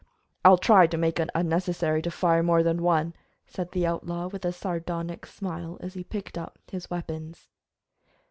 "I'll 0.43 0.57
try 0.57 0.87
to 0.87 0.97
make 0.97 1.19
it 1.19 1.29
unnecessary 1.35 2.01
to 2.01 2.09
fire 2.09 2.41
more 2.41 2.63
than 2.63 2.81
one," 2.81 3.13
said 3.45 3.71
the 3.71 3.85
outlaw, 3.85 4.29
with 4.29 4.43
a 4.45 4.51
sardonic 4.51 5.27
smile, 5.27 5.77
as 5.79 5.93
he 5.93 6.03
picked 6.03 6.39
up 6.39 6.57
his 6.71 6.89
weapons. 6.89 7.49